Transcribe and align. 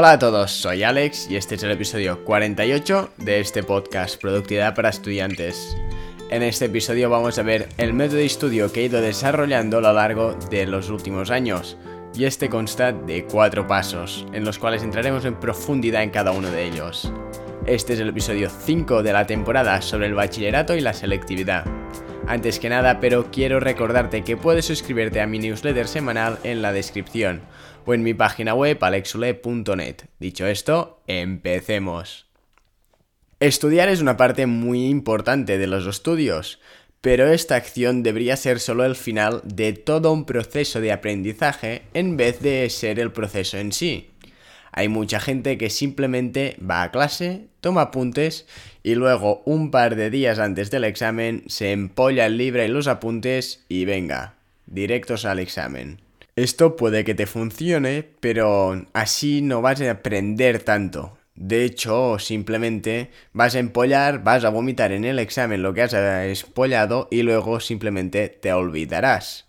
Hola 0.00 0.12
a 0.12 0.18
todos, 0.20 0.52
soy 0.52 0.84
Alex 0.84 1.28
y 1.28 1.34
este 1.34 1.56
es 1.56 1.62
el 1.64 1.72
episodio 1.72 2.24
48 2.24 3.14
de 3.16 3.40
este 3.40 3.64
podcast 3.64 4.22
Productividad 4.22 4.72
para 4.76 4.90
Estudiantes. 4.90 5.76
En 6.30 6.44
este 6.44 6.66
episodio 6.66 7.10
vamos 7.10 7.36
a 7.36 7.42
ver 7.42 7.68
el 7.78 7.94
método 7.94 8.18
de 8.18 8.26
estudio 8.26 8.70
que 8.70 8.82
he 8.82 8.84
ido 8.84 9.00
desarrollando 9.00 9.78
a 9.78 9.80
lo 9.80 9.92
largo 9.92 10.34
de 10.50 10.66
los 10.66 10.88
últimos 10.88 11.32
años, 11.32 11.76
y 12.14 12.26
este 12.26 12.48
consta 12.48 12.92
de 12.92 13.24
cuatro 13.24 13.66
pasos, 13.66 14.24
en 14.32 14.44
los 14.44 14.60
cuales 14.60 14.84
entraremos 14.84 15.24
en 15.24 15.34
profundidad 15.34 16.04
en 16.04 16.10
cada 16.10 16.30
uno 16.30 16.48
de 16.48 16.64
ellos. 16.64 17.12
Este 17.66 17.94
es 17.94 17.98
el 17.98 18.10
episodio 18.10 18.50
5 18.50 19.02
de 19.02 19.12
la 19.12 19.26
temporada 19.26 19.82
sobre 19.82 20.06
el 20.06 20.14
bachillerato 20.14 20.76
y 20.76 20.80
la 20.80 20.92
selectividad. 20.92 21.64
Antes 22.28 22.58
que 22.58 22.68
nada, 22.68 23.00
pero 23.00 23.30
quiero 23.30 23.58
recordarte 23.58 24.22
que 24.22 24.36
puedes 24.36 24.66
suscribirte 24.66 25.22
a 25.22 25.26
mi 25.26 25.38
newsletter 25.38 25.88
semanal 25.88 26.38
en 26.44 26.60
la 26.60 26.74
descripción 26.74 27.40
o 27.86 27.94
en 27.94 28.02
mi 28.02 28.12
página 28.12 28.52
web 28.52 28.76
alexule.net. 28.84 29.96
Dicho 30.20 30.46
esto, 30.46 31.00
empecemos. 31.06 32.26
Estudiar 33.40 33.88
es 33.88 34.02
una 34.02 34.18
parte 34.18 34.44
muy 34.44 34.88
importante 34.88 35.56
de 35.56 35.68
los 35.68 35.86
estudios, 35.86 36.60
pero 37.00 37.28
esta 37.28 37.56
acción 37.56 38.02
debería 38.02 38.36
ser 38.36 38.60
solo 38.60 38.84
el 38.84 38.94
final 38.94 39.40
de 39.44 39.72
todo 39.72 40.12
un 40.12 40.26
proceso 40.26 40.82
de 40.82 40.92
aprendizaje 40.92 41.84
en 41.94 42.18
vez 42.18 42.40
de 42.40 42.68
ser 42.68 43.00
el 43.00 43.10
proceso 43.10 43.56
en 43.56 43.72
sí. 43.72 44.10
Hay 44.72 44.88
mucha 44.88 45.20
gente 45.20 45.58
que 45.58 45.70
simplemente 45.70 46.56
va 46.58 46.82
a 46.82 46.90
clase, 46.90 47.46
toma 47.60 47.82
apuntes 47.82 48.46
y 48.82 48.94
luego 48.94 49.42
un 49.44 49.70
par 49.70 49.96
de 49.96 50.10
días 50.10 50.38
antes 50.38 50.70
del 50.70 50.84
examen 50.84 51.44
se 51.46 51.72
empolla 51.72 52.26
el 52.26 52.36
libro 52.36 52.64
y 52.64 52.68
los 52.68 52.86
apuntes 52.86 53.64
y 53.68 53.84
venga, 53.84 54.34
directos 54.66 55.24
al 55.24 55.38
examen. 55.38 56.00
Esto 56.36 56.76
puede 56.76 57.04
que 57.04 57.14
te 57.14 57.26
funcione, 57.26 58.04
pero 58.20 58.86
así 58.92 59.42
no 59.42 59.60
vas 59.60 59.80
a 59.80 59.90
aprender 59.90 60.60
tanto. 60.60 61.18
De 61.34 61.64
hecho, 61.64 62.18
simplemente 62.18 63.10
vas 63.32 63.54
a 63.54 63.60
empollar, 63.60 64.24
vas 64.24 64.44
a 64.44 64.48
vomitar 64.48 64.92
en 64.92 65.04
el 65.04 65.18
examen 65.18 65.62
lo 65.62 65.72
que 65.72 65.82
has 65.82 65.94
espollado 65.94 67.08
y 67.10 67.22
luego 67.22 67.60
simplemente 67.60 68.28
te 68.28 68.52
olvidarás. 68.52 69.46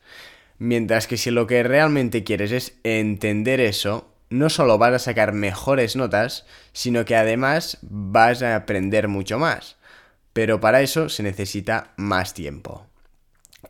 Mientras 0.59 1.07
que 1.07 1.17
si 1.17 1.31
lo 1.31 1.47
que 1.47 1.63
realmente 1.63 2.23
quieres 2.23 2.51
es 2.51 2.73
entender 2.83 3.59
eso, 3.59 4.08
no 4.29 4.49
solo 4.49 4.77
vas 4.77 4.93
a 4.93 4.99
sacar 4.99 5.33
mejores 5.33 5.95
notas, 5.95 6.45
sino 6.71 7.05
que 7.05 7.15
además 7.15 7.77
vas 7.81 8.41
a 8.43 8.55
aprender 8.55 9.07
mucho 9.07 9.39
más. 9.39 9.77
Pero 10.33 10.59
para 10.59 10.81
eso 10.81 11.09
se 11.09 11.23
necesita 11.23 11.93
más 11.97 12.33
tiempo. 12.33 12.85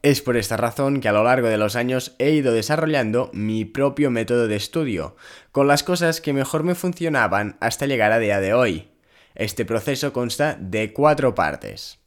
Es 0.03 0.21
por 0.21 0.37
esta 0.37 0.55
razón 0.55 1.01
que 1.01 1.09
a 1.09 1.13
lo 1.13 1.23
largo 1.23 1.47
de 1.47 1.57
los 1.57 1.75
años 1.75 2.15
he 2.19 2.31
ido 2.31 2.53
desarrollando 2.53 3.31
mi 3.33 3.65
propio 3.65 4.11
método 4.11 4.47
de 4.47 4.55
estudio, 4.55 5.15
con 5.51 5.67
las 5.67 5.83
cosas 5.83 6.21
que 6.21 6.33
mejor 6.33 6.63
me 6.63 6.75
funcionaban 6.75 7.57
hasta 7.59 7.87
llegar 7.87 8.11
a 8.11 8.19
día 8.19 8.39
de 8.39 8.53
hoy. 8.53 8.89
Este 9.35 9.65
proceso 9.65 10.13
consta 10.13 10.57
de 10.59 10.93
cuatro 10.93 11.33
partes. 11.33 11.99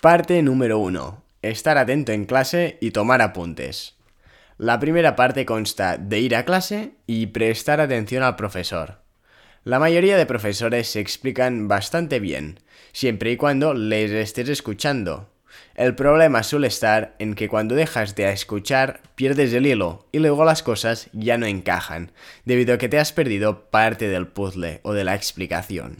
Parte 0.00 0.42
número 0.42 0.78
1. 0.78 1.22
Estar 1.42 1.78
atento 1.78 2.12
en 2.12 2.24
clase 2.24 2.78
y 2.80 2.90
tomar 2.90 3.22
apuntes. 3.22 3.94
La 4.58 4.78
primera 4.78 5.16
parte 5.16 5.46
consta 5.46 5.96
de 5.96 6.20
ir 6.20 6.36
a 6.36 6.44
clase 6.44 6.92
y 7.06 7.26
prestar 7.26 7.80
atención 7.80 8.22
al 8.22 8.36
profesor. 8.36 9.02
La 9.64 9.78
mayoría 9.78 10.16
de 10.16 10.26
profesores 10.26 10.88
se 10.88 11.00
explican 11.00 11.68
bastante 11.68 12.20
bien, 12.20 12.60
siempre 12.92 13.30
y 13.32 13.36
cuando 13.36 13.74
les 13.74 14.10
estés 14.10 14.48
escuchando, 14.48 15.32
el 15.74 15.94
problema 15.94 16.42
suele 16.42 16.66
estar 16.66 17.14
en 17.18 17.34
que 17.34 17.48
cuando 17.48 17.74
dejas 17.74 18.14
de 18.14 18.30
escuchar 18.30 19.00
pierdes 19.14 19.52
el 19.52 19.66
hilo 19.66 20.06
y 20.12 20.18
luego 20.18 20.44
las 20.44 20.62
cosas 20.62 21.08
ya 21.12 21.38
no 21.38 21.46
encajan, 21.46 22.12
debido 22.44 22.74
a 22.74 22.78
que 22.78 22.88
te 22.88 22.98
has 22.98 23.12
perdido 23.12 23.70
parte 23.70 24.08
del 24.08 24.26
puzzle 24.26 24.80
o 24.82 24.92
de 24.92 25.04
la 25.04 25.14
explicación. 25.14 25.98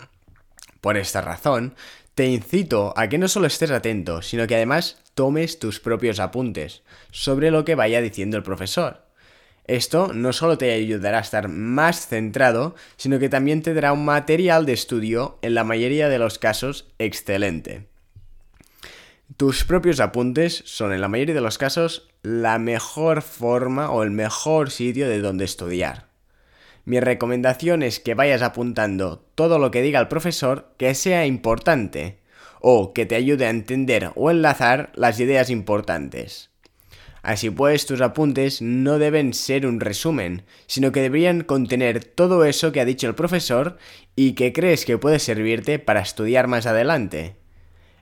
Por 0.80 0.96
esta 0.96 1.20
razón, 1.20 1.74
te 2.14 2.26
incito 2.26 2.92
a 2.96 3.08
que 3.08 3.18
no 3.18 3.28
solo 3.28 3.46
estés 3.46 3.70
atento, 3.70 4.20
sino 4.20 4.46
que 4.46 4.56
además 4.56 5.01
tomes 5.14 5.58
tus 5.58 5.80
propios 5.80 6.20
apuntes 6.20 6.82
sobre 7.10 7.50
lo 7.50 7.64
que 7.64 7.74
vaya 7.74 8.00
diciendo 8.00 8.36
el 8.36 8.42
profesor. 8.42 9.06
Esto 9.64 10.12
no 10.12 10.32
solo 10.32 10.58
te 10.58 10.72
ayudará 10.72 11.18
a 11.18 11.22
estar 11.22 11.48
más 11.48 12.08
centrado, 12.08 12.74
sino 12.96 13.18
que 13.18 13.28
también 13.28 13.62
te 13.62 13.74
dará 13.74 13.92
un 13.92 14.04
material 14.04 14.66
de 14.66 14.72
estudio, 14.72 15.38
en 15.42 15.54
la 15.54 15.62
mayoría 15.62 16.08
de 16.08 16.18
los 16.18 16.38
casos, 16.38 16.88
excelente. 16.98 17.86
Tus 19.36 19.64
propios 19.64 20.00
apuntes 20.00 20.62
son 20.66 20.92
en 20.92 21.00
la 21.00 21.08
mayoría 21.08 21.34
de 21.34 21.40
los 21.40 21.58
casos 21.58 22.08
la 22.22 22.58
mejor 22.58 23.22
forma 23.22 23.90
o 23.90 24.02
el 24.02 24.10
mejor 24.10 24.70
sitio 24.70 25.08
de 25.08 25.20
donde 25.20 25.44
estudiar. 25.44 26.08
Mi 26.84 26.98
recomendación 26.98 27.82
es 27.82 28.00
que 28.00 28.14
vayas 28.14 28.42
apuntando 28.42 29.24
todo 29.36 29.58
lo 29.58 29.70
que 29.70 29.82
diga 29.82 30.00
el 30.00 30.08
profesor 30.08 30.72
que 30.76 30.94
sea 30.94 31.26
importante 31.26 32.18
o 32.62 32.94
que 32.94 33.04
te 33.04 33.16
ayude 33.16 33.46
a 33.46 33.50
entender 33.50 34.12
o 34.14 34.30
enlazar 34.30 34.92
las 34.94 35.20
ideas 35.20 35.50
importantes. 35.50 36.50
Así 37.22 37.50
pues, 37.50 37.86
tus 37.86 38.00
apuntes 38.00 38.62
no 38.62 38.98
deben 38.98 39.32
ser 39.32 39.66
un 39.66 39.80
resumen, 39.80 40.42
sino 40.66 40.90
que 40.90 41.02
deberían 41.02 41.42
contener 41.42 42.04
todo 42.04 42.44
eso 42.44 42.72
que 42.72 42.80
ha 42.80 42.84
dicho 42.84 43.06
el 43.06 43.14
profesor 43.14 43.78
y 44.16 44.32
que 44.32 44.52
crees 44.52 44.84
que 44.84 44.98
puede 44.98 45.18
servirte 45.18 45.78
para 45.78 46.00
estudiar 46.00 46.48
más 46.48 46.66
adelante. 46.66 47.36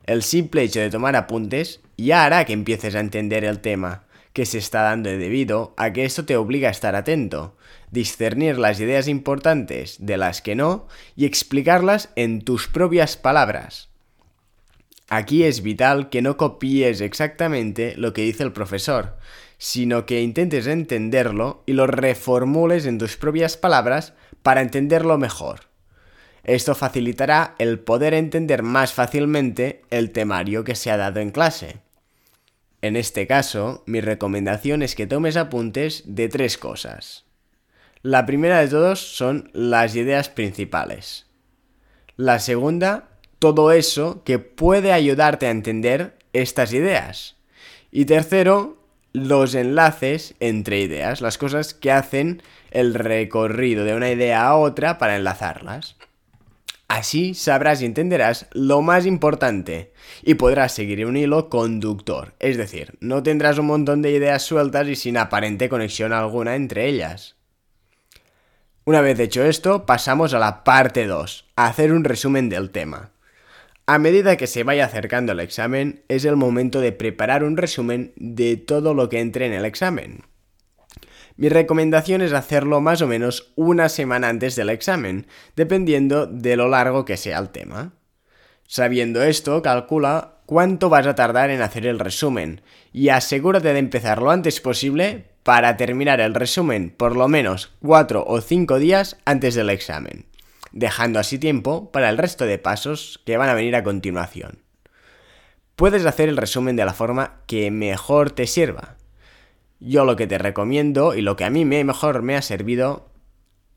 El 0.05 0.23
simple 0.23 0.63
hecho 0.63 0.81
de 0.81 0.91
tomar 0.91 1.17
apuntes 1.17 1.81
ya 1.97 2.25
hará 2.25 2.45
que 2.45 2.55
empieces 2.55 2.95
a 2.95 3.01
entender 3.01 3.45
el 3.45 3.61
tema 3.61 4.05
que 4.33 4.47
se 4.47 4.59
está 4.59 4.83
dando 4.83 5.11
debido 5.11 5.75
a 5.77 5.93
que 5.93 6.05
esto 6.05 6.25
te 6.25 6.37
obliga 6.37 6.69
a 6.69 6.73
estar 6.73 6.95
atento, 6.95 7.57
discernir 7.91 8.59
las 8.59 8.81
ideas 8.81 9.09
importantes 9.09 9.97
de 9.99 10.17
las 10.17 10.41
que 10.41 10.55
no 10.55 10.87
y 11.17 11.27
explicarlas 11.27 12.11
en 12.17 12.43
tus 12.43 12.69
propias 12.69 13.17
palabras. 13.17 13.90
Aquí 15.13 15.43
es 15.43 15.63
vital 15.63 16.09
que 16.09 16.23
no 16.23 16.37
copies 16.37 17.01
exactamente 17.01 17.95
lo 17.97 18.13
que 18.13 18.23
dice 18.23 18.45
el 18.45 18.53
profesor, 18.53 19.19
sino 19.59 20.07
que 20.07 20.23
intentes 20.23 20.69
entenderlo 20.69 21.65
y 21.67 21.73
lo 21.73 21.89
reformules 21.89 22.87
en 22.87 22.97
tus 22.97 23.17
propias 23.17 23.57
palabras 23.57 24.15
para 24.45 24.61
entenderlo 24.61 25.19
mejor. 25.19 25.63
Esto 26.45 26.77
facilitará 26.77 27.57
el 27.59 27.81
poder 27.81 28.15
entender 28.15 28.63
más 28.63 28.93
fácilmente 28.93 29.83
el 29.91 30.13
temario 30.13 30.63
que 30.63 30.77
se 30.77 30.93
ha 30.93 30.97
dado 30.97 31.19
en 31.19 31.33
clase. 31.33 31.81
En 32.81 32.95
este 32.95 33.27
caso, 33.27 33.83
mi 33.87 34.01
recomendación 34.01 34.81
es 34.81 34.95
que 34.95 35.09
tomes 35.09 35.37
apuntes 35.37 36.05
de 36.07 36.29
tres 36.29 36.57
cosas. 36.57 37.25
La 38.03 38.27
primera 38.27 38.61
de 38.61 38.69
todos 38.69 39.01
son 39.01 39.51
las 39.55 39.97
ideas 39.97 40.29
principales. 40.29 41.27
La 42.17 42.39
segunda, 42.39 43.10
todo 43.41 43.73
eso 43.73 44.23
que 44.23 44.39
puede 44.39 44.93
ayudarte 44.93 45.47
a 45.47 45.51
entender 45.51 46.17
estas 46.33 46.73
ideas. 46.73 47.37
Y 47.91 48.05
tercero, 48.05 48.79
los 49.13 49.57
enlaces 49.57 50.35
entre 50.39 50.81
ideas, 50.81 51.21
las 51.21 51.39
cosas 51.39 51.75
que 51.75 51.91
hacen 51.91 52.43
el 52.71 52.95
recorrido 52.95 53.85
de 53.85 53.95
una 53.95 54.11
idea 54.11 54.47
a 54.47 54.57
otra 54.57 54.99
para 54.99 55.17
enlazarlas. 55.17 55.97
Así 56.87 57.35
sabrás 57.35 57.83
y 57.83 57.87
entenderás 57.87 58.47
lo 58.53 58.83
más 58.83 59.07
importante 59.07 59.93
y 60.23 60.35
podrás 60.35 60.73
seguir 60.73 61.07
un 61.07 61.17
hilo 61.17 61.49
conductor, 61.49 62.35
es 62.41 62.57
decir, 62.57 62.99
no 63.01 63.23
tendrás 63.23 63.59
un 63.59 63.67
montón 63.67 64.03
de 64.03 64.11
ideas 64.11 64.43
sueltas 64.43 64.87
y 64.89 64.97
sin 64.97 65.17
aparente 65.17 65.69
conexión 65.69 66.13
alguna 66.13 66.57
entre 66.57 66.89
ellas. 66.89 67.37
Una 68.85 69.01
vez 69.01 69.19
hecho 69.19 69.45
esto, 69.45 69.87
pasamos 69.87 70.35
a 70.35 70.41
la 70.41 70.63
parte 70.65 71.07
2, 71.07 71.47
a 71.57 71.67
hacer 71.67 71.93
un 71.93 72.05
resumen 72.05 72.49
del 72.49 72.71
tema. 72.71 73.13
A 73.93 73.99
medida 73.99 74.37
que 74.37 74.47
se 74.47 74.63
vaya 74.63 74.85
acercando 74.85 75.33
el 75.33 75.41
examen, 75.41 76.05
es 76.07 76.25
el 76.25 76.37
momento 76.37 76.81
de 76.81 76.93
preparar 76.93 77.43
un 77.43 77.57
resumen 77.57 78.13
de 78.15 78.57
todo 78.57 78.95
lo 78.95 79.09
que 79.09 79.19
entre 79.19 79.47
en 79.47 79.53
el 79.53 79.65
examen. 79.65 80.21
Mi 81.37 81.49
recomendación 81.49 82.23
es 82.23 82.33
hacerlo 82.33 82.81
más 82.81 83.03
o 83.03 83.09
menos 83.09 83.53
una 83.57 83.89
semana 83.89 84.29
antes 84.29 84.55
del 84.55 84.71
examen, 84.71 85.27
dependiendo 85.57 86.29
de 86.29 86.55
lo 86.55 86.69
largo 86.69 87.05
que 87.05 87.17
sea 87.17 87.41
el 87.41 87.49
tema. 87.49 87.95
Sabiendo 88.65 89.25
esto, 89.25 89.61
calcula 89.61 90.37
cuánto 90.47 90.89
vas 90.89 91.09
a 91.09 91.17
tardar 91.17 91.51
en 91.51 91.61
hacer 91.61 91.85
el 91.85 91.99
resumen 91.99 92.61
y 92.93 93.09
asegúrate 93.09 93.73
de 93.73 93.81
empezar 93.81 94.23
lo 94.23 94.31
antes 94.31 94.61
posible 94.61 95.25
para 95.43 95.77
terminar 95.77 96.21
el 96.21 96.35
resumen 96.35 96.95
por 96.97 97.17
lo 97.17 97.27
menos 97.27 97.75
4 97.83 98.25
o 98.25 98.41
5 98.41 98.79
días 98.79 99.17
antes 99.25 99.57
del 99.57 99.69
examen, 99.69 100.27
dejando 100.73 101.19
así 101.19 101.39
tiempo 101.39 101.91
para 101.91 102.09
el 102.11 102.19
resto 102.19 102.47
de 102.47 102.59
pasos 102.59 103.21
que 103.25 103.37
van 103.37 103.49
a 103.49 103.55
venir 103.55 103.77
a 103.77 103.83
continuación. 103.83 104.63
Puedes 105.77 106.05
hacer 106.05 106.29
el 106.29 106.37
resumen 106.37 106.77
de 106.77 106.85
la 106.85 106.93
forma 106.93 107.41
que 107.47 107.71
mejor 107.71 108.31
te 108.31 108.47
sirva. 108.47 108.97
Yo 109.79 110.05
lo 110.05 110.17
que 110.17 110.27
te 110.27 110.37
recomiendo 110.37 111.15
y 111.15 111.23
lo 111.23 111.37
que 111.37 111.45
a 111.45 111.51
mí 111.51 111.65
mejor 111.65 112.23
me 112.23 112.37
ha 112.37 112.43
servido 112.43 113.11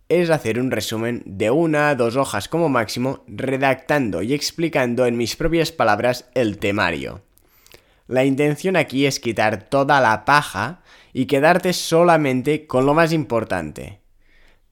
es 0.09 0.29
hacer 0.29 0.59
un 0.59 0.69
resumen 0.69 1.23
de 1.25 1.49
una 1.49 1.89
a 1.89 1.95
dos 1.95 2.17
hojas 2.17 2.47
como 2.47 2.69
máximo, 2.69 3.23
redactando 3.27 4.21
y 4.21 4.33
explicando 4.33 5.05
en 5.05 5.17
mis 5.17 5.35
propias 5.35 5.71
palabras 5.71 6.29
el 6.35 6.57
temario. 6.57 7.21
La 8.07 8.25
intención 8.25 8.75
aquí 8.75 9.05
es 9.05 9.19
quitar 9.19 9.63
toda 9.69 10.01
la 10.01 10.25
paja 10.25 10.81
y 11.13 11.25
quedarte 11.25 11.71
solamente 11.71 12.67
con 12.67 12.85
lo 12.85 12.93
más 12.93 13.13
importante. 13.13 14.01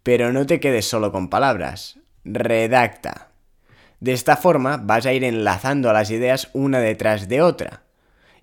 Pero 0.03 0.33
no 0.33 0.45
te 0.45 0.59
quedes 0.59 0.85
solo 0.85 1.11
con 1.11 1.29
palabras, 1.29 2.00
redacta. 2.23 3.29
De 3.99 4.13
esta 4.13 4.35
forma 4.35 4.77
vas 4.77 5.05
a 5.05 5.13
ir 5.13 5.23
enlazando 5.23 5.93
las 5.93 6.09
ideas 6.09 6.49
una 6.53 6.79
detrás 6.79 7.27
de 7.27 7.41
otra 7.41 7.83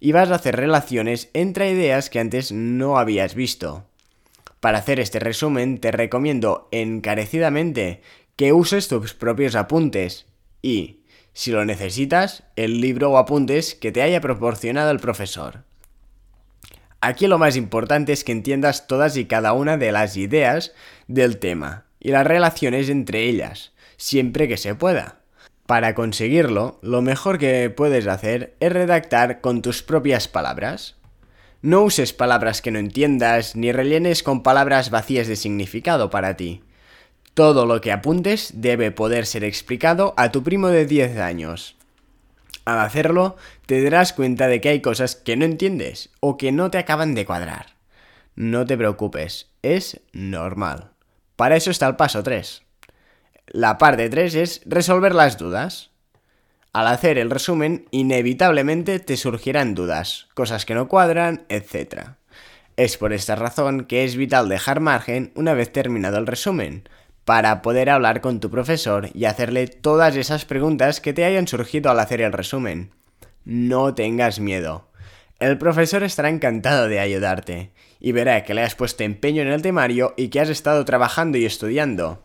y 0.00 0.12
vas 0.12 0.30
a 0.30 0.36
hacer 0.36 0.54
relaciones 0.56 1.30
entre 1.34 1.72
ideas 1.72 2.10
que 2.10 2.20
antes 2.20 2.52
no 2.52 2.98
habías 2.98 3.34
visto. 3.34 3.84
Para 4.60 4.78
hacer 4.78 5.00
este 5.00 5.18
resumen 5.18 5.78
te 5.78 5.90
recomiendo 5.90 6.68
encarecidamente 6.70 8.02
que 8.36 8.52
uses 8.52 8.86
tus 8.86 9.14
propios 9.14 9.56
apuntes 9.56 10.26
y, 10.62 11.00
si 11.32 11.50
lo 11.50 11.64
necesitas, 11.64 12.44
el 12.54 12.80
libro 12.80 13.10
o 13.10 13.18
apuntes 13.18 13.74
que 13.74 13.90
te 13.90 14.02
haya 14.02 14.20
proporcionado 14.20 14.92
el 14.92 15.00
profesor. 15.00 15.64
Aquí 17.00 17.26
lo 17.26 17.38
más 17.38 17.56
importante 17.56 18.12
es 18.12 18.22
que 18.22 18.32
entiendas 18.32 18.86
todas 18.86 19.16
y 19.16 19.26
cada 19.26 19.52
una 19.52 19.76
de 19.76 19.90
las 19.90 20.16
ideas 20.16 20.72
del 21.06 21.38
tema 21.38 21.87
y 22.00 22.10
las 22.10 22.26
relaciones 22.26 22.88
entre 22.88 23.24
ellas, 23.24 23.72
siempre 23.96 24.48
que 24.48 24.56
se 24.56 24.74
pueda. 24.74 25.18
Para 25.66 25.94
conseguirlo, 25.94 26.78
lo 26.80 27.02
mejor 27.02 27.38
que 27.38 27.68
puedes 27.68 28.06
hacer 28.06 28.56
es 28.60 28.72
redactar 28.72 29.40
con 29.40 29.60
tus 29.60 29.82
propias 29.82 30.26
palabras. 30.26 30.96
No 31.60 31.82
uses 31.82 32.12
palabras 32.12 32.62
que 32.62 32.70
no 32.70 32.78
entiendas 32.78 33.54
ni 33.54 33.72
rellenes 33.72 34.22
con 34.22 34.42
palabras 34.42 34.90
vacías 34.90 35.26
de 35.26 35.36
significado 35.36 36.08
para 36.08 36.36
ti. 36.36 36.62
Todo 37.34 37.66
lo 37.66 37.80
que 37.80 37.92
apuntes 37.92 38.52
debe 38.54 38.90
poder 38.92 39.26
ser 39.26 39.44
explicado 39.44 40.14
a 40.16 40.32
tu 40.32 40.42
primo 40.42 40.68
de 40.68 40.86
10 40.86 41.18
años. 41.18 41.76
Al 42.64 42.80
hacerlo, 42.80 43.36
te 43.66 43.82
darás 43.82 44.12
cuenta 44.12 44.46
de 44.46 44.60
que 44.60 44.70
hay 44.70 44.80
cosas 44.80 45.16
que 45.16 45.36
no 45.36 45.44
entiendes 45.44 46.10
o 46.20 46.36
que 46.36 46.52
no 46.52 46.70
te 46.70 46.78
acaban 46.78 47.14
de 47.14 47.24
cuadrar. 47.24 47.76
No 48.34 48.66
te 48.66 48.76
preocupes, 48.76 49.50
es 49.62 50.00
normal. 50.12 50.92
Para 51.38 51.54
eso 51.54 51.70
está 51.70 51.86
el 51.86 51.94
paso 51.94 52.24
3. 52.24 52.64
La 53.46 53.78
parte 53.78 54.10
3 54.10 54.34
es 54.34 54.60
resolver 54.66 55.14
las 55.14 55.38
dudas. 55.38 55.92
Al 56.72 56.88
hacer 56.88 57.16
el 57.16 57.30
resumen, 57.30 57.86
inevitablemente 57.92 58.98
te 58.98 59.16
surgirán 59.16 59.76
dudas, 59.76 60.26
cosas 60.34 60.66
que 60.66 60.74
no 60.74 60.88
cuadran, 60.88 61.44
etc. 61.48 62.16
Es 62.76 62.96
por 62.96 63.12
esta 63.12 63.36
razón 63.36 63.84
que 63.84 64.02
es 64.02 64.16
vital 64.16 64.48
dejar 64.48 64.80
margen 64.80 65.30
una 65.36 65.54
vez 65.54 65.72
terminado 65.72 66.18
el 66.18 66.26
resumen, 66.26 66.88
para 67.24 67.62
poder 67.62 67.88
hablar 67.88 68.20
con 68.20 68.40
tu 68.40 68.50
profesor 68.50 69.08
y 69.14 69.26
hacerle 69.26 69.68
todas 69.68 70.16
esas 70.16 70.44
preguntas 70.44 71.00
que 71.00 71.12
te 71.12 71.24
hayan 71.24 71.46
surgido 71.46 71.88
al 71.92 72.00
hacer 72.00 72.20
el 72.20 72.32
resumen. 72.32 72.90
No 73.44 73.94
tengas 73.94 74.40
miedo. 74.40 74.87
El 75.38 75.58
profesor 75.58 76.02
estará 76.02 76.28
encantado 76.28 76.88
de 76.88 77.00
ayudarte, 77.00 77.70
y 78.00 78.12
verá 78.12 78.44
que 78.44 78.54
le 78.54 78.62
has 78.62 78.74
puesto 78.74 79.04
empeño 79.04 79.42
en 79.42 79.48
el 79.48 79.62
temario 79.62 80.14
y 80.16 80.28
que 80.28 80.40
has 80.40 80.48
estado 80.48 80.84
trabajando 80.84 81.38
y 81.38 81.44
estudiando 81.44 82.22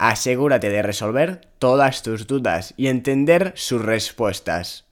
asegúrate 0.00 0.70
de 0.70 0.80
resolver 0.80 1.42
todas 1.58 2.02
tus 2.02 2.26
dudas 2.26 2.72
y 2.78 2.86
entender 2.86 3.52
sus 3.54 3.82
respuestas. 3.82 4.86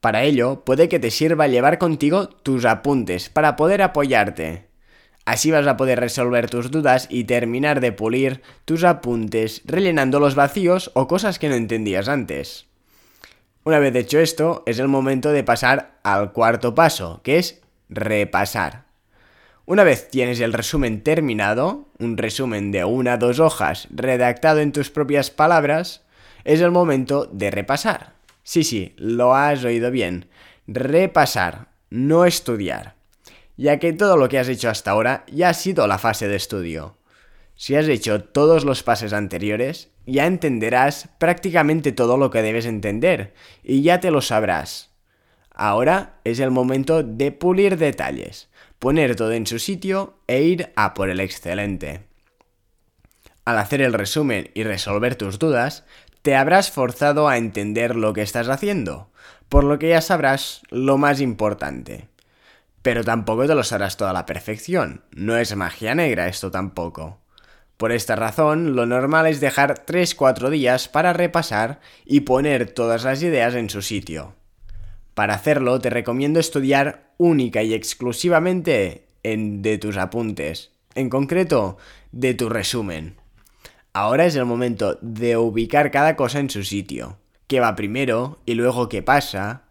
Para 0.00 0.24
ello, 0.24 0.64
puede 0.64 0.88
que 0.88 0.98
te 0.98 1.12
sirva 1.12 1.46
llevar 1.46 1.78
contigo 1.78 2.28
tus 2.28 2.64
apuntes 2.64 3.28
para 3.28 3.54
poder 3.54 3.82
apoyarte. 3.82 4.66
Así 5.24 5.52
vas 5.52 5.68
a 5.68 5.76
poder 5.76 6.00
resolver 6.00 6.50
tus 6.50 6.72
dudas 6.72 7.06
y 7.08 7.22
terminar 7.22 7.80
de 7.80 7.92
pulir 7.92 8.42
tus 8.64 8.82
apuntes 8.82 9.62
rellenando 9.64 10.18
los 10.18 10.34
vacíos 10.34 10.90
o 10.94 11.06
cosas 11.06 11.38
que 11.38 11.48
no 11.48 11.54
entendías 11.54 12.08
antes. 12.08 12.66
Una 13.64 13.78
vez 13.78 13.94
hecho 13.94 14.18
esto, 14.18 14.64
es 14.66 14.80
el 14.80 14.88
momento 14.88 15.30
de 15.30 15.44
pasar 15.44 15.98
al 16.02 16.32
cuarto 16.32 16.74
paso, 16.74 17.20
que 17.22 17.38
es 17.38 17.60
repasar. 17.88 18.86
Una 19.66 19.84
vez 19.84 20.08
tienes 20.08 20.40
el 20.40 20.52
resumen 20.52 21.04
terminado, 21.04 21.86
un 22.00 22.16
resumen 22.16 22.72
de 22.72 22.84
una 22.84 23.14
o 23.14 23.18
dos 23.18 23.38
hojas 23.38 23.86
redactado 23.90 24.58
en 24.58 24.72
tus 24.72 24.90
propias 24.90 25.30
palabras, 25.30 26.02
es 26.42 26.60
el 26.60 26.72
momento 26.72 27.26
de 27.26 27.52
repasar. 27.52 28.14
Sí, 28.42 28.64
sí, 28.64 28.94
lo 28.96 29.36
has 29.36 29.62
oído 29.62 29.92
bien. 29.92 30.26
Repasar, 30.66 31.68
no 31.88 32.24
estudiar. 32.24 32.96
Ya 33.56 33.78
que 33.78 33.92
todo 33.92 34.16
lo 34.16 34.28
que 34.28 34.40
has 34.40 34.48
hecho 34.48 34.70
hasta 34.70 34.90
ahora 34.90 35.24
ya 35.30 35.50
ha 35.50 35.54
sido 35.54 35.86
la 35.86 35.98
fase 35.98 36.26
de 36.26 36.34
estudio. 36.34 36.96
Si 37.54 37.74
has 37.76 37.88
hecho 37.88 38.22
todos 38.24 38.64
los 38.64 38.82
pasos 38.82 39.12
anteriores, 39.12 39.90
ya 40.06 40.26
entenderás 40.26 41.08
prácticamente 41.18 41.92
todo 41.92 42.16
lo 42.16 42.30
que 42.30 42.42
debes 42.42 42.66
entender 42.66 43.34
y 43.62 43.82
ya 43.82 44.00
te 44.00 44.10
lo 44.10 44.20
sabrás. 44.20 44.90
Ahora 45.54 46.20
es 46.24 46.40
el 46.40 46.50
momento 46.50 47.02
de 47.02 47.30
pulir 47.30 47.76
detalles 47.76 48.48
poner 48.82 49.14
todo 49.14 49.30
en 49.30 49.46
su 49.46 49.60
sitio 49.60 50.18
e 50.26 50.42
ir 50.42 50.72
a 50.74 50.92
por 50.92 51.08
el 51.08 51.20
excelente. 51.20 52.02
Al 53.44 53.58
hacer 53.58 53.80
el 53.80 53.92
resumen 53.92 54.50
y 54.54 54.64
resolver 54.64 55.14
tus 55.14 55.38
dudas, 55.38 55.84
te 56.22 56.34
habrás 56.34 56.72
forzado 56.72 57.28
a 57.28 57.36
entender 57.36 57.94
lo 57.94 58.12
que 58.12 58.22
estás 58.22 58.48
haciendo, 58.48 59.12
por 59.48 59.62
lo 59.62 59.78
que 59.78 59.90
ya 59.90 60.00
sabrás 60.00 60.62
lo 60.70 60.98
más 60.98 61.20
importante. 61.20 62.08
Pero 62.82 63.04
tampoco 63.04 63.46
te 63.46 63.54
lo 63.54 63.62
sabrás 63.62 63.96
toda 63.96 64.12
la 64.12 64.26
perfección, 64.26 65.04
no 65.12 65.36
es 65.36 65.54
magia 65.54 65.94
negra 65.94 66.26
esto 66.26 66.50
tampoco. 66.50 67.21
Por 67.82 67.90
esta 67.90 68.14
razón, 68.14 68.76
lo 68.76 68.86
normal 68.86 69.26
es 69.26 69.40
dejar 69.40 69.84
3-4 69.84 70.50
días 70.50 70.86
para 70.86 71.12
repasar 71.12 71.80
y 72.06 72.20
poner 72.20 72.70
todas 72.70 73.02
las 73.02 73.20
ideas 73.24 73.56
en 73.56 73.70
su 73.70 73.82
sitio. 73.82 74.36
Para 75.14 75.34
hacerlo 75.34 75.80
te 75.80 75.90
recomiendo 75.90 76.38
estudiar 76.38 77.10
única 77.18 77.64
y 77.64 77.74
exclusivamente 77.74 79.08
en 79.24 79.62
de 79.62 79.78
tus 79.78 79.96
apuntes, 79.96 80.70
en 80.94 81.10
concreto 81.10 81.76
de 82.12 82.34
tu 82.34 82.48
resumen. 82.48 83.16
Ahora 83.92 84.26
es 84.26 84.36
el 84.36 84.44
momento 84.44 85.00
de 85.02 85.36
ubicar 85.36 85.90
cada 85.90 86.14
cosa 86.14 86.38
en 86.38 86.50
su 86.50 86.62
sitio, 86.62 87.18
qué 87.48 87.58
va 87.58 87.74
primero 87.74 88.38
y 88.46 88.54
luego 88.54 88.88
qué 88.88 89.02
pasa, 89.02 89.64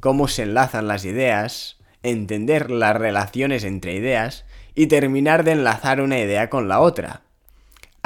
cómo 0.00 0.26
se 0.26 0.44
enlazan 0.44 0.88
las 0.88 1.04
ideas, 1.04 1.76
entender 2.02 2.70
las 2.70 2.96
relaciones 2.96 3.62
entre 3.62 3.92
ideas 3.92 4.46
y 4.74 4.86
terminar 4.86 5.44
de 5.44 5.52
enlazar 5.52 6.00
una 6.00 6.18
idea 6.18 6.48
con 6.48 6.66
la 6.66 6.80
otra. 6.80 7.27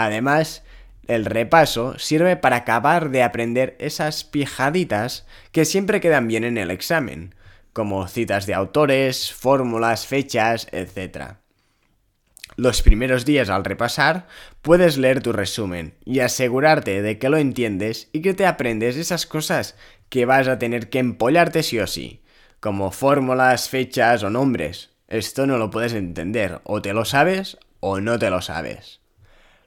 Además, 0.05 0.63
el 1.09 1.25
repaso 1.25 1.99
sirve 1.99 2.37
para 2.37 2.57
acabar 2.57 3.11
de 3.11 3.23
aprender 3.23 3.77
esas 3.81 4.25
pijaditas 4.25 5.27
que 5.51 5.65
siempre 5.65 6.01
quedan 6.01 6.29
bien 6.29 6.45
en 6.45 6.59
el 6.59 6.71
examen, 6.71 7.35
como 7.73 8.07
citas 8.07 8.47
de 8.47 8.55
autores, 8.55 9.33
fórmulas, 9.33 10.07
fechas, 10.07 10.69
etc. 10.73 11.37
Los 12.57 12.83
primeros 12.83 13.25
días 13.25 13.49
al 13.49 13.65
repasar, 13.65 14.27
puedes 14.61 14.99
leer 14.99 15.23
tu 15.23 15.33
resumen 15.33 15.95
y 16.05 16.21
asegurarte 16.21 17.03
de 17.03 17.19
que 17.19 17.31
lo 17.31 17.39
entiendes 17.39 18.09
y 18.13 18.21
que 18.21 18.35
te 18.35 18.47
aprendes 18.47 18.97
esas 18.97 19.27
cosas 19.27 19.75
que 20.09 20.27
vas 20.27 20.49
a 20.49 20.59
tener 20.59 20.91
que 20.91 20.99
empollarte 20.99 21.63
sí 21.63 21.79
o 21.79 21.87
sí, 21.87 22.23
como 22.61 22.91
fórmulas, 22.91 23.69
fechas 23.69 24.23
o 24.23 24.31
nombres. 24.31 24.91
Esto 25.09 25.47
no 25.47 25.59
lo 25.59 25.71
puedes 25.71 25.95
entender, 25.95 26.61
o 26.65 26.81
te 26.81 26.93
lo 26.93 27.05
sabes 27.05 27.59
o 27.81 28.01
no 28.01 28.19
te 28.19 28.31
lo 28.31 28.41
sabes. 28.41 29.02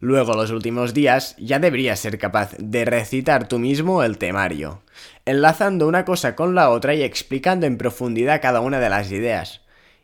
Luego 0.05 0.35
los 0.35 0.51
últimos 0.51 0.93
días 0.93 1.35
ya 1.39 1.57
deberías 1.57 1.99
ser 1.99 2.19
capaz 2.19 2.55
de 2.59 2.85
recitar 2.85 3.47
tú 3.47 3.57
mismo 3.57 4.03
el 4.03 4.19
temario, 4.19 4.83
enlazando 5.25 5.87
una 5.87 6.05
cosa 6.05 6.35
con 6.35 6.53
la 6.53 6.69
otra 6.69 6.93
y 6.93 7.01
explicando 7.01 7.65
en 7.65 7.79
profundidad 7.79 8.39
cada 8.39 8.59
una 8.61 8.79
de 8.79 8.89
las 8.89 9.11
ideas. 9.11 9.61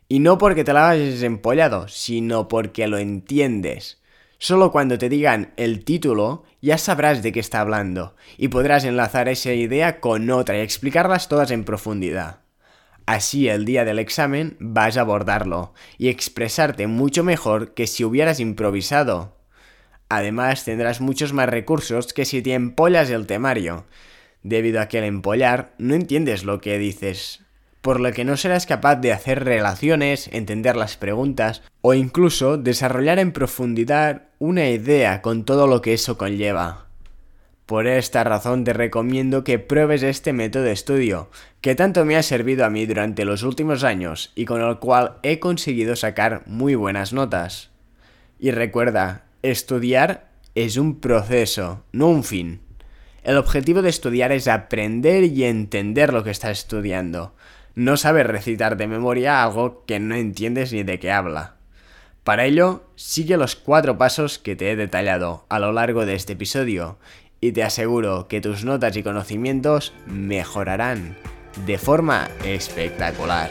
Y 0.08 0.18
no 0.18 0.38
porque 0.38 0.64
te 0.64 0.72
la 0.72 0.88
hayas 0.88 1.22
empollado, 1.22 1.86
sino 1.86 2.48
porque 2.48 2.88
lo 2.88 2.98
entiendes. 2.98 4.02
Solo 4.38 4.72
cuando 4.72 4.98
te 4.98 5.08
digan 5.08 5.52
el 5.56 5.84
título 5.84 6.42
ya 6.60 6.78
sabrás 6.78 7.22
de 7.22 7.30
qué 7.30 7.38
está 7.38 7.60
hablando 7.60 8.16
y 8.36 8.48
podrás 8.48 8.82
enlazar 8.82 9.28
esa 9.28 9.52
idea 9.52 10.00
con 10.00 10.28
otra 10.30 10.58
y 10.58 10.62
explicarlas 10.62 11.28
todas 11.28 11.52
en 11.52 11.62
profundidad. 11.62 12.40
Así 13.06 13.48
el 13.48 13.64
día 13.64 13.84
del 13.84 14.00
examen 14.00 14.56
vas 14.58 14.96
a 14.96 15.02
abordarlo 15.02 15.74
y 15.96 16.08
expresarte 16.08 16.88
mucho 16.88 17.22
mejor 17.22 17.74
que 17.74 17.86
si 17.86 18.02
hubieras 18.02 18.40
improvisado. 18.40 19.40
Además, 20.14 20.66
tendrás 20.66 21.00
muchos 21.00 21.32
más 21.32 21.48
recursos 21.48 22.12
que 22.12 22.26
si 22.26 22.42
te 22.42 22.52
empollas 22.52 23.08
el 23.08 23.26
temario, 23.26 23.86
debido 24.42 24.82
a 24.82 24.86
que 24.86 24.98
al 24.98 25.04
empollar 25.04 25.72
no 25.78 25.94
entiendes 25.94 26.44
lo 26.44 26.60
que 26.60 26.76
dices, 26.76 27.40
por 27.80 27.98
lo 27.98 28.12
que 28.12 28.26
no 28.26 28.36
serás 28.36 28.66
capaz 28.66 28.96
de 28.96 29.14
hacer 29.14 29.42
relaciones, 29.42 30.28
entender 30.30 30.76
las 30.76 30.98
preguntas 30.98 31.62
o 31.80 31.94
incluso 31.94 32.58
desarrollar 32.58 33.18
en 33.20 33.32
profundidad 33.32 34.24
una 34.38 34.68
idea 34.68 35.22
con 35.22 35.46
todo 35.46 35.66
lo 35.66 35.80
que 35.80 35.94
eso 35.94 36.18
conlleva. 36.18 36.88
Por 37.64 37.86
esta 37.86 38.22
razón 38.22 38.64
te 38.64 38.74
recomiendo 38.74 39.44
que 39.44 39.58
pruebes 39.58 40.02
este 40.02 40.34
método 40.34 40.64
de 40.64 40.72
estudio, 40.72 41.30
que 41.62 41.74
tanto 41.74 42.04
me 42.04 42.16
ha 42.16 42.22
servido 42.22 42.66
a 42.66 42.70
mí 42.70 42.84
durante 42.84 43.24
los 43.24 43.44
últimos 43.44 43.82
años 43.82 44.30
y 44.34 44.44
con 44.44 44.60
el 44.60 44.78
cual 44.78 45.16
he 45.22 45.38
conseguido 45.38 45.96
sacar 45.96 46.42
muy 46.44 46.74
buenas 46.74 47.14
notas. 47.14 47.70
Y 48.38 48.50
recuerda, 48.50 49.24
Estudiar 49.42 50.30
es 50.54 50.76
un 50.76 51.00
proceso, 51.00 51.82
no 51.90 52.06
un 52.06 52.22
fin. 52.22 52.60
El 53.24 53.36
objetivo 53.36 53.82
de 53.82 53.88
estudiar 53.88 54.30
es 54.30 54.46
aprender 54.46 55.24
y 55.24 55.42
entender 55.42 56.12
lo 56.12 56.22
que 56.22 56.30
estás 56.30 56.60
estudiando, 56.60 57.34
no 57.74 57.96
saber 57.96 58.28
recitar 58.28 58.76
de 58.76 58.86
memoria 58.86 59.42
algo 59.42 59.84
que 59.84 59.98
no 59.98 60.14
entiendes 60.14 60.72
ni 60.72 60.84
de 60.84 61.00
qué 61.00 61.10
habla. 61.10 61.56
Para 62.22 62.44
ello, 62.44 62.84
sigue 62.94 63.36
los 63.36 63.56
cuatro 63.56 63.98
pasos 63.98 64.38
que 64.38 64.54
te 64.54 64.70
he 64.70 64.76
detallado 64.76 65.44
a 65.48 65.58
lo 65.58 65.72
largo 65.72 66.06
de 66.06 66.14
este 66.14 66.34
episodio 66.34 67.00
y 67.40 67.50
te 67.50 67.64
aseguro 67.64 68.28
que 68.28 68.40
tus 68.40 68.64
notas 68.64 68.96
y 68.96 69.02
conocimientos 69.02 69.92
mejorarán 70.06 71.16
de 71.66 71.78
forma 71.78 72.28
espectacular. 72.44 73.50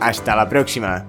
Hasta 0.00 0.36
la 0.36 0.48
próxima. 0.48 1.06